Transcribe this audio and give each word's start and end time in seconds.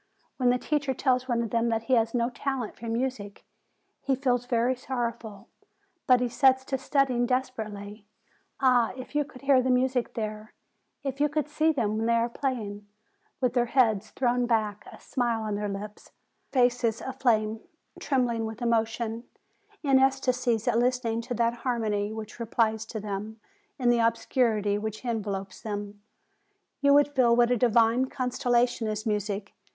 When 0.37 0.49
the 0.49 0.57
teacher 0.57 0.95
tells 0.95 1.27
one 1.27 1.43
of 1.43 1.51
them 1.51 1.69
that 1.69 1.83
he 1.83 1.93
has 1.93 2.15
no 2.15 2.31
talent 2.31 2.75
for 2.75 2.87
music, 2.87 3.45
he 4.01 4.15
feels 4.15 4.47
very 4.47 4.75
sorrow 4.75 5.13
ful, 5.13 5.47
but 6.07 6.19
he 6.21 6.27
sets 6.27 6.65
to 6.65 6.79
studying 6.79 7.27
desperately. 7.27 8.07
Ah! 8.59 8.93
if 8.97 9.13
you 9.13 9.23
could 9.23 9.41
hear 9.43 9.61
the 9.61 9.69
music 9.69 10.15
there, 10.15 10.53
if 11.03 11.21
you 11.21 11.29
could 11.29 11.47
see 11.47 11.71
them 11.71 11.97
when 11.97 12.05
they 12.07 12.15
are 12.15 12.29
playing, 12.29 12.87
with 13.41 13.53
their 13.53 13.67
heads 13.67 14.09
thrown 14.09 14.47
back, 14.47 14.87
a 14.91 14.99
smile 14.99 15.43
on 15.43 15.53
their 15.53 15.69
lips, 15.69 16.13
their 16.51 16.63
faces 16.63 17.01
aflame, 17.01 17.59
trembling 17.99 18.43
with 18.47 18.59
emo 18.59 18.83
tion, 18.83 19.25
in 19.83 19.99
ecstasies 19.99 20.67
at 20.67 20.79
listening 20.79 21.21
to 21.21 21.35
that 21.35 21.57
harmony 21.61 22.11
which 22.11 22.39
re 22.39 22.47
plies 22.47 22.87
to 22.87 22.99
them 22.99 23.39
in 23.77 23.91
the 23.91 23.99
obscurity 23.99 24.79
which 24.79 25.05
envelops 25.05 25.61
them, 25.61 26.01
you 26.81 26.91
would 26.91 27.09
feel 27.13 27.35
what 27.35 27.51
a 27.51 27.55
divine 27.55 28.05
consolation 28.05 28.87
is 28.87 29.05
music! 29.05 29.53